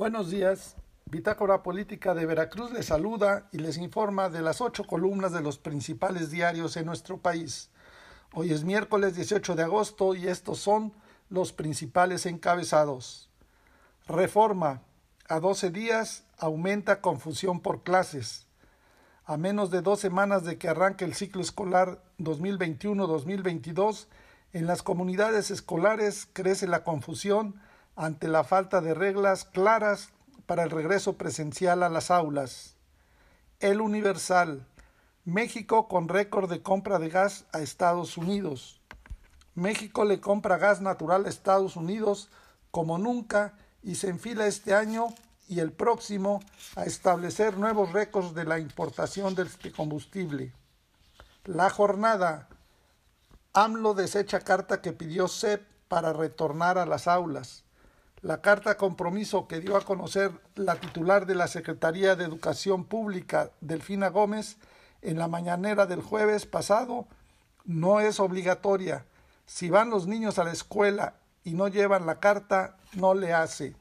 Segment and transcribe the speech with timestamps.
[0.00, 0.76] Buenos días.
[1.04, 5.58] Bitácora Política de Veracruz les saluda y les informa de las ocho columnas de los
[5.58, 7.68] principales diarios en nuestro país.
[8.32, 10.94] Hoy es miércoles 18 de agosto y estos son
[11.28, 13.28] los principales encabezados.
[14.06, 14.80] Reforma.
[15.28, 18.46] A 12 días aumenta confusión por clases.
[19.26, 24.06] A menos de dos semanas de que arranque el ciclo escolar 2021-2022,
[24.54, 27.60] en las comunidades escolares crece la confusión
[28.00, 30.08] ante la falta de reglas claras
[30.46, 32.76] para el regreso presencial a las aulas.
[33.58, 34.66] El Universal.
[35.26, 38.80] México con récord de compra de gas a Estados Unidos.
[39.54, 42.30] México le compra gas natural a Estados Unidos
[42.70, 43.52] como nunca
[43.82, 45.08] y se enfila este año
[45.46, 46.40] y el próximo
[46.76, 50.54] a establecer nuevos récords de la importación de este combustible.
[51.44, 52.48] La jornada.
[53.52, 57.64] AMLO desecha carta que pidió CEP para retornar a las aulas.
[58.22, 63.50] La carta compromiso que dio a conocer la titular de la Secretaría de Educación Pública,
[63.60, 64.58] Delfina Gómez,
[65.00, 67.06] en la mañanera del jueves pasado,
[67.64, 69.06] no es obligatoria.
[69.46, 71.14] Si van los niños a la escuela
[71.44, 73.74] y no llevan la carta, no le hace.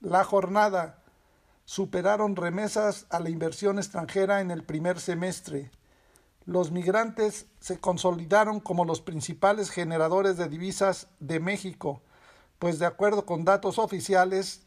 [0.00, 0.98] La jornada.
[1.64, 5.70] Superaron remesas a la inversión extranjera en el primer semestre
[6.46, 12.02] los migrantes se consolidaron como los principales generadores de divisas de México,
[12.64, 14.62] pues de acuerdo con datos oficiales,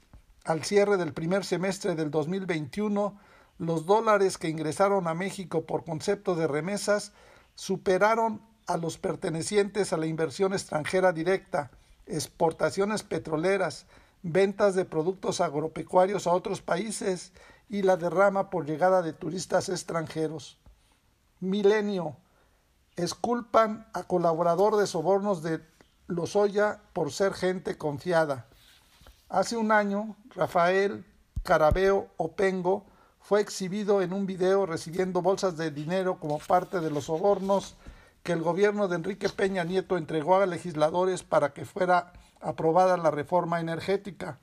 [0.45, 3.19] al cierre del primer semestre del 2021,
[3.57, 7.11] los dólares que ingresaron a México por concepto de remesas
[7.55, 11.71] superaron a los pertenecientes a la inversión extranjera directa,
[12.05, 13.87] exportaciones petroleras,
[14.21, 17.33] ventas de productos agropecuarios a otros países
[17.67, 20.59] y la derrama por llegada de turistas extranjeros.
[21.39, 22.15] Milenio.
[22.95, 25.61] Esculpan a colaborador de sobornos de
[26.07, 28.47] Lozoya por ser gente confiada.
[29.29, 31.05] Hace un año, Rafael
[31.43, 32.85] Carabeo Opengo
[33.19, 37.75] fue exhibido en un video recibiendo bolsas de dinero como parte de los sobornos
[38.23, 43.11] que el gobierno de Enrique Peña Nieto entregó a legisladores para que fuera aprobada la
[43.11, 44.39] reforma energética.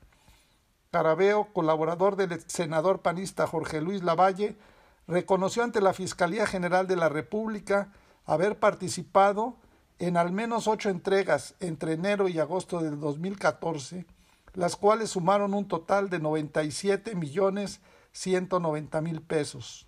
[0.90, 4.56] Carabeo, colaborador del senador panista Jorge Luis Lavalle,
[5.06, 7.90] reconoció ante la Fiscalía General de la República
[8.26, 9.56] haber participado
[9.98, 14.06] en al menos ocho entregas entre enero y agosto del 2014,
[14.54, 17.80] las cuales sumaron un total de 97 millones
[18.12, 19.86] 190 mil pesos.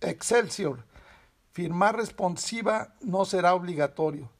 [0.00, 0.84] Excelsior.
[1.52, 4.30] Firmar responsiva no será obligatorio.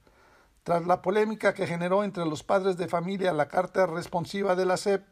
[0.65, 4.77] Tras la polémica que generó entre los padres de familia la carta responsiva de la
[4.77, 5.07] SEP,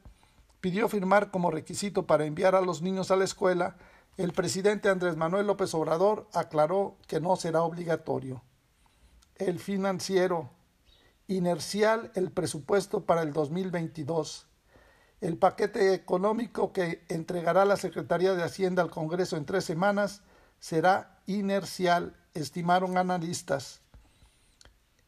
[0.61, 3.77] pidió firmar como requisito para enviar a los niños a la escuela
[4.17, 8.43] el presidente Andrés Manuel López Obrador aclaró que no será obligatorio.
[9.37, 10.51] El financiero.
[11.27, 14.47] Inercial el presupuesto para el 2022.
[15.21, 20.23] El paquete económico que entregará la Secretaría de Hacienda al Congreso en tres semanas
[20.61, 23.81] será inercial, estimaron analistas.